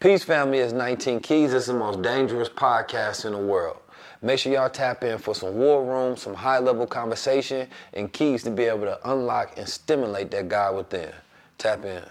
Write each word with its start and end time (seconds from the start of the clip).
Peace 0.00 0.24
Family 0.24 0.60
is 0.60 0.72
19 0.72 1.20
Keys. 1.20 1.52
It's 1.52 1.66
the 1.66 1.74
most 1.74 2.00
dangerous 2.00 2.48
podcast 2.48 3.26
in 3.26 3.32
the 3.32 3.38
world. 3.38 3.76
Make 4.22 4.38
sure 4.38 4.50
y'all 4.50 4.70
tap 4.70 5.04
in 5.04 5.18
for 5.18 5.34
some 5.34 5.56
war 5.56 5.84
room, 5.84 6.16
some 6.16 6.32
high 6.32 6.58
level 6.58 6.86
conversation, 6.86 7.68
and 7.92 8.10
keys 8.10 8.42
to 8.44 8.50
be 8.50 8.62
able 8.62 8.86
to 8.86 8.98
unlock 9.10 9.58
and 9.58 9.68
stimulate 9.68 10.30
that 10.30 10.48
guy 10.48 10.70
within. 10.70 11.12
Tap 11.58 11.84
in. 11.84 12.02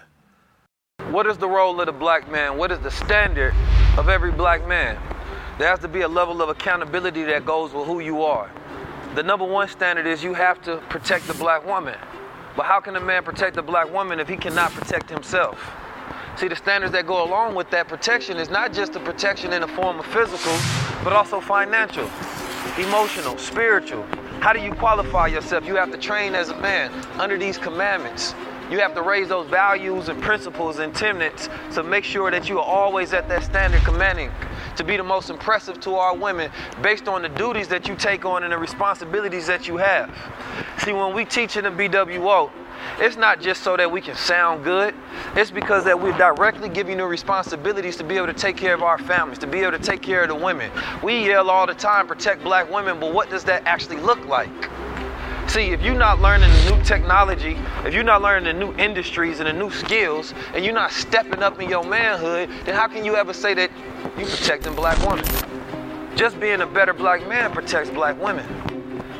What 1.10 1.26
is 1.26 1.36
the 1.36 1.48
role 1.48 1.80
of 1.80 1.86
the 1.86 1.92
black 1.92 2.30
man? 2.30 2.56
What 2.56 2.70
is 2.70 2.78
the 2.78 2.92
standard 2.92 3.52
of 3.98 4.08
every 4.08 4.30
black 4.30 4.68
man? 4.68 4.96
There 5.58 5.66
has 5.68 5.80
to 5.80 5.88
be 5.88 6.02
a 6.02 6.08
level 6.08 6.42
of 6.42 6.48
accountability 6.48 7.24
that 7.24 7.44
goes 7.44 7.72
with 7.72 7.88
who 7.88 7.98
you 7.98 8.22
are. 8.22 8.52
The 9.16 9.24
number 9.24 9.44
one 9.44 9.68
standard 9.68 10.06
is 10.06 10.22
you 10.22 10.34
have 10.34 10.62
to 10.62 10.76
protect 10.90 11.26
the 11.26 11.34
black 11.34 11.66
woman. 11.66 11.98
But 12.56 12.66
how 12.66 12.78
can 12.78 12.94
a 12.94 13.00
man 13.00 13.24
protect 13.24 13.56
the 13.56 13.62
black 13.62 13.92
woman 13.92 14.20
if 14.20 14.28
he 14.28 14.36
cannot 14.36 14.70
protect 14.70 15.10
himself? 15.10 15.58
See, 16.36 16.48
the 16.48 16.56
standards 16.56 16.92
that 16.92 17.06
go 17.06 17.24
along 17.24 17.54
with 17.54 17.70
that 17.70 17.88
protection 17.88 18.38
is 18.38 18.48
not 18.48 18.72
just 18.72 18.92
the 18.92 19.00
protection 19.00 19.52
in 19.52 19.60
the 19.60 19.68
form 19.68 19.98
of 19.98 20.06
physical, 20.06 20.56
but 21.04 21.12
also 21.12 21.40
financial, 21.40 22.08
emotional, 22.78 23.36
spiritual. 23.36 24.04
How 24.40 24.54
do 24.54 24.60
you 24.60 24.72
qualify 24.72 25.26
yourself? 25.26 25.66
You 25.66 25.76
have 25.76 25.90
to 25.92 25.98
train 25.98 26.34
as 26.34 26.48
a 26.48 26.56
man 26.60 26.90
under 27.20 27.36
these 27.36 27.58
commandments. 27.58 28.34
You 28.70 28.78
have 28.78 28.94
to 28.94 29.02
raise 29.02 29.28
those 29.28 29.48
values 29.48 30.08
and 30.08 30.22
principles 30.22 30.78
and 30.78 30.94
tenets 30.94 31.50
to 31.74 31.82
make 31.82 32.04
sure 32.04 32.30
that 32.30 32.48
you 32.48 32.58
are 32.58 32.64
always 32.64 33.12
at 33.12 33.28
that 33.28 33.42
standard 33.42 33.82
commanding 33.82 34.30
to 34.76 34.84
be 34.84 34.96
the 34.96 35.02
most 35.02 35.28
impressive 35.28 35.80
to 35.80 35.96
our 35.96 36.16
women 36.16 36.50
based 36.80 37.08
on 37.08 37.22
the 37.22 37.28
duties 37.28 37.68
that 37.68 37.88
you 37.88 37.96
take 37.96 38.24
on 38.24 38.44
and 38.44 38.52
the 38.52 38.58
responsibilities 38.58 39.46
that 39.48 39.66
you 39.66 39.76
have. 39.76 40.16
See, 40.78 40.92
when 40.92 41.14
we 41.14 41.24
teach 41.24 41.56
in 41.56 41.64
the 41.64 41.70
BWO, 41.70 42.50
it's 43.00 43.16
not 43.16 43.40
just 43.40 43.62
so 43.62 43.76
that 43.76 43.90
we 43.90 44.00
can 44.00 44.14
sound 44.14 44.62
good. 44.62 44.94
It's 45.34 45.50
because 45.50 45.84
that 45.84 45.98
we're 45.98 46.16
directly 46.18 46.68
giving 46.68 46.98
the 46.98 47.06
responsibilities 47.06 47.96
to 47.96 48.04
be 48.04 48.16
able 48.16 48.26
to 48.26 48.34
take 48.34 48.56
care 48.56 48.74
of 48.74 48.82
our 48.82 48.98
families, 48.98 49.38
to 49.38 49.46
be 49.46 49.60
able 49.60 49.72
to 49.72 49.78
take 49.78 50.02
care 50.02 50.22
of 50.22 50.28
the 50.28 50.34
women. 50.34 50.70
We 51.02 51.26
yell 51.26 51.48
all 51.48 51.66
the 51.66 51.74
time, 51.74 52.06
protect 52.06 52.42
black 52.42 52.70
women, 52.70 53.00
but 53.00 53.14
what 53.14 53.30
does 53.30 53.44
that 53.44 53.62
actually 53.64 53.96
look 53.96 54.24
like? 54.26 54.50
See, 55.48 55.70
if 55.70 55.82
you're 55.82 55.96
not 55.96 56.20
learning 56.20 56.50
the 56.50 56.76
new 56.76 56.84
technology, 56.84 57.58
if 57.84 57.92
you're 57.92 58.04
not 58.04 58.22
learning 58.22 58.44
the 58.44 58.64
new 58.64 58.72
industries 58.74 59.40
and 59.40 59.48
the 59.48 59.52
new 59.52 59.70
skills, 59.70 60.32
and 60.54 60.64
you're 60.64 60.74
not 60.74 60.92
stepping 60.92 61.42
up 61.42 61.58
in 61.58 61.68
your 61.68 61.82
manhood, 61.82 62.50
then 62.64 62.74
how 62.74 62.86
can 62.86 63.04
you 63.04 63.16
ever 63.16 63.32
say 63.32 63.54
that 63.54 63.70
you're 64.16 64.28
protecting 64.28 64.74
black 64.76 64.98
women? 65.08 65.24
Just 66.16 66.38
being 66.38 66.60
a 66.60 66.66
better 66.66 66.92
black 66.92 67.26
man 67.26 67.50
protects 67.50 67.90
black 67.90 68.20
women. 68.20 68.46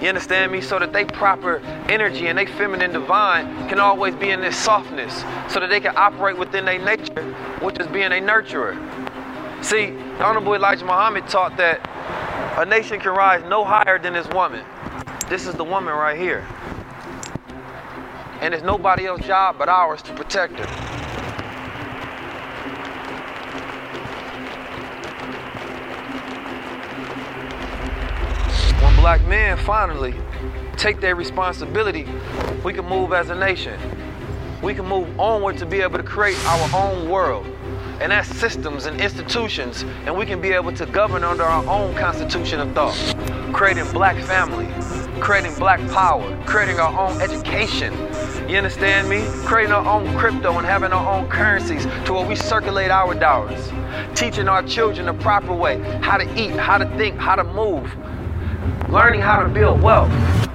You 0.00 0.08
understand 0.08 0.50
me? 0.50 0.62
So 0.62 0.78
that 0.78 0.92
they 0.92 1.04
proper 1.04 1.58
energy 1.88 2.28
and 2.28 2.38
they 2.38 2.46
feminine 2.46 2.92
divine 2.92 3.68
can 3.68 3.78
always 3.78 4.14
be 4.14 4.30
in 4.30 4.40
this 4.40 4.56
softness, 4.56 5.24
so 5.52 5.60
that 5.60 5.68
they 5.68 5.80
can 5.80 5.94
operate 5.96 6.38
within 6.38 6.64
their 6.64 6.82
nature, 6.82 7.22
which 7.60 7.78
is 7.78 7.86
being 7.88 8.06
a 8.06 8.20
nurturer. 8.20 8.74
See, 9.62 9.90
the 9.90 10.24
Honorable 10.24 10.54
Elijah 10.54 10.86
Muhammad 10.86 11.28
taught 11.28 11.58
that 11.58 11.86
a 12.58 12.64
nation 12.64 12.98
can 12.98 13.10
rise 13.12 13.42
no 13.48 13.62
higher 13.62 13.98
than 13.98 14.14
this 14.14 14.26
woman. 14.28 14.64
This 15.28 15.46
is 15.46 15.54
the 15.54 15.64
woman 15.64 15.92
right 15.92 16.18
here. 16.18 16.46
And 18.40 18.54
it's 18.54 18.62
nobody 18.62 19.06
else's 19.06 19.26
job 19.26 19.56
but 19.58 19.68
ours 19.68 20.00
to 20.02 20.14
protect 20.14 20.58
her. 20.58 20.99
Black 29.00 29.26
men 29.26 29.56
finally 29.56 30.14
take 30.76 31.00
their 31.00 31.16
responsibility, 31.16 32.06
we 32.62 32.74
can 32.74 32.84
move 32.84 33.14
as 33.14 33.30
a 33.30 33.34
nation. 33.34 33.80
We 34.62 34.74
can 34.74 34.86
move 34.86 35.18
onward 35.18 35.56
to 35.56 35.64
be 35.64 35.80
able 35.80 35.96
to 35.96 36.04
create 36.04 36.36
our 36.44 36.68
own 36.76 37.08
world. 37.08 37.46
And 38.02 38.12
that's 38.12 38.28
systems 38.28 38.84
and 38.84 39.00
institutions, 39.00 39.84
and 40.04 40.14
we 40.14 40.26
can 40.26 40.42
be 40.42 40.52
able 40.52 40.72
to 40.74 40.84
govern 40.84 41.24
under 41.24 41.44
our 41.44 41.64
own 41.64 41.94
constitution 41.94 42.60
of 42.60 42.74
thought, 42.74 42.94
creating 43.54 43.90
black 43.90 44.22
family, 44.22 44.68
creating 45.18 45.54
black 45.54 45.80
power, 45.92 46.38
creating 46.44 46.78
our 46.78 47.08
own 47.08 47.22
education. 47.22 47.94
You 48.50 48.58
understand 48.58 49.08
me? 49.08 49.24
Creating 49.46 49.72
our 49.72 49.86
own 49.86 50.14
crypto 50.18 50.58
and 50.58 50.66
having 50.66 50.92
our 50.92 51.18
own 51.18 51.26
currencies 51.30 51.86
to 52.04 52.12
where 52.12 52.26
we 52.26 52.36
circulate 52.36 52.90
our 52.90 53.14
dollars. 53.14 53.70
Teaching 54.14 54.46
our 54.46 54.62
children 54.62 55.06
the 55.06 55.14
proper 55.14 55.54
way, 55.54 55.78
how 56.02 56.18
to 56.18 56.24
eat, 56.38 56.50
how 56.50 56.76
to 56.76 56.86
think, 56.98 57.16
how 57.16 57.34
to 57.34 57.44
move. 57.44 57.90
Learning 58.88 59.20
how 59.20 59.42
to 59.42 59.48
build 59.48 59.80
wealth, 59.82 60.10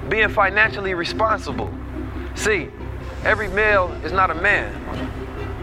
being 0.08 0.28
financially 0.28 0.94
responsible. 0.94 1.72
See, 2.34 2.68
every 3.24 3.48
male 3.48 3.90
is 4.04 4.12
not 4.12 4.30
a 4.30 4.34
man 4.34 4.72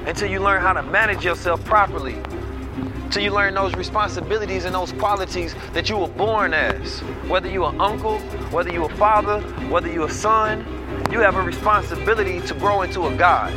until 0.07 0.29
you 0.29 0.39
learn 0.39 0.61
how 0.61 0.73
to 0.73 0.83
manage 0.83 1.23
yourself 1.23 1.63
properly. 1.63 2.17
Till 3.11 3.21
you 3.21 3.31
learn 3.31 3.53
those 3.53 3.75
responsibilities 3.75 4.65
and 4.65 4.73
those 4.73 4.91
qualities 4.93 5.55
that 5.73 5.89
you 5.89 5.97
were 5.97 6.07
born 6.07 6.53
as. 6.53 6.99
Whether 7.27 7.49
you're 7.49 7.69
an 7.69 7.79
uncle, 7.79 8.17
whether 8.49 8.71
you're 8.71 8.91
a 8.91 8.97
father, 8.97 9.39
whether 9.69 9.91
you're 9.91 10.07
a 10.07 10.11
son, 10.11 10.65
you 11.11 11.19
have 11.19 11.35
a 11.35 11.41
responsibility 11.41 12.41
to 12.41 12.53
grow 12.55 12.81
into 12.81 13.05
a 13.05 13.15
God. 13.15 13.53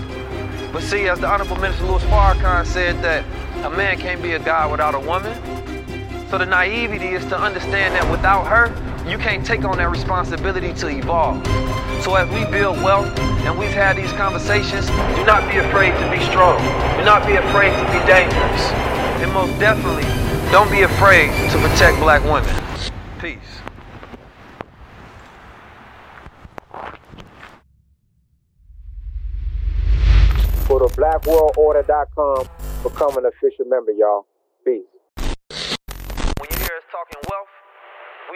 But 0.72 0.82
see, 0.82 1.08
as 1.08 1.20
the 1.20 1.26
Honorable 1.26 1.56
Minister 1.56 1.86
Louis 1.86 2.02
Farrakhan 2.04 2.66
said 2.66 3.02
that 3.02 3.24
a 3.64 3.70
man 3.70 3.98
can't 3.98 4.22
be 4.22 4.32
a 4.32 4.38
God 4.38 4.70
without 4.70 4.94
a 4.94 5.00
woman. 5.00 5.32
So 6.30 6.38
the 6.38 6.46
naivety 6.46 7.08
is 7.08 7.24
to 7.26 7.38
understand 7.38 7.94
that 7.94 8.10
without 8.10 8.46
her, 8.46 8.68
you 9.08 9.16
can't 9.16 9.46
take 9.46 9.64
on 9.64 9.78
that 9.78 9.90
responsibility 9.90 10.72
to 10.74 10.88
evolve. 10.88 11.44
So 12.02 12.14
as 12.16 12.28
we 12.34 12.44
build 12.50 12.82
wealth 12.82 13.16
and 13.18 13.58
we've 13.58 13.70
had 13.70 13.96
these 13.96 14.12
conversations, 14.12 14.86
do 14.86 15.24
not 15.24 15.48
be 15.50 15.58
afraid 15.58 15.92
to 15.92 16.10
be 16.10 16.22
strong. 16.24 16.58
Do 16.98 17.04
not 17.04 17.26
be 17.26 17.34
afraid 17.34 17.70
to 17.70 17.84
be 17.92 18.04
dangerous. 18.06 18.62
And 19.22 19.32
most 19.32 19.58
definitely, 19.60 20.04
don't 20.50 20.70
be 20.70 20.82
afraid 20.82 21.30
to 21.52 21.58
protect 21.58 21.98
black 21.98 22.22
women. 22.24 22.52
Peace. 23.20 23.38
For 30.66 30.80
the 30.80 30.90
blackworldorder.com, 30.98 32.48
become 32.82 33.16
an 33.16 33.26
official 33.26 33.66
member, 33.66 33.92
y'all. 33.92 34.26
Peace. 34.64 34.82
When 36.38 36.48
you 36.50 36.58
hear 36.58 36.76
us 36.76 36.84
talking 36.92 37.22
wealth, 37.30 37.48
we 38.30 38.35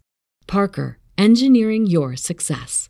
Parker, 0.51 0.97
engineering 1.17 1.85
your 1.85 2.17
success. 2.17 2.89